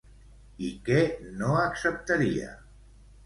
I 0.69 0.69
què 0.87 1.01
no 1.41 1.51
acceptaria? 1.65 2.49